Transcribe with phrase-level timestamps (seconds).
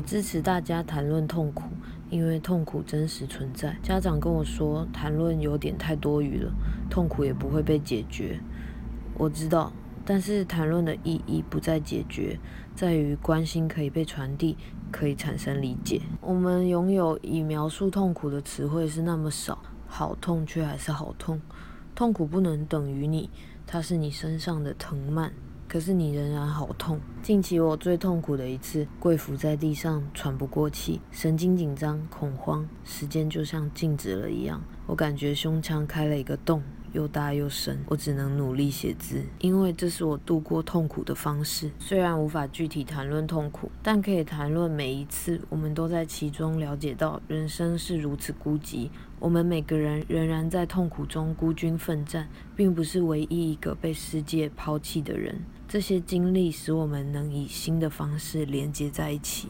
[0.00, 1.64] 我支持大家谈论痛苦，
[2.08, 3.76] 因为痛苦真实存在。
[3.82, 6.50] 家长跟我说，谈论有点太多余了，
[6.88, 8.40] 痛苦也不会被解决。
[9.18, 9.70] 我知道，
[10.06, 12.38] 但是谈论的意义不在解决，
[12.74, 14.56] 在于关心可以被传递，
[14.90, 16.00] 可以产生理解。
[16.22, 21.38] 我们拥有以描述痛苦的词汇是那么少，好痛却还是好痛。
[21.94, 23.28] 痛苦不能等于你，
[23.66, 25.34] 它是你身上的藤蔓。
[25.70, 26.98] 可是你仍然好痛。
[27.22, 34.60] 近期我最痛苦的一次，跪伏在地上喘不过气，神经紧张、恐慌，时间就像静止了一样。
[34.88, 36.60] 我感觉胸腔开了一个洞，
[36.92, 37.78] 又大又深。
[37.86, 41.70] 我只能努力写字，因为这是我度过痛苦的方式。
[41.78, 48.88] 虽然无法具体谈论痛苦，但可以谈论每一次我们都在其中了解到人生是如此孤寂。
[49.18, 55.44] 我们每个人仍然在痛苦中孤军奋战，并不是唯一一个被世界抛弃的人。
[55.68, 59.48] 这些经历使我们能以新的方式连接在一起。